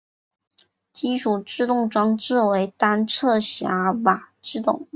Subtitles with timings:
[0.91, 4.87] 基础制动装置为单侧闸瓦制动。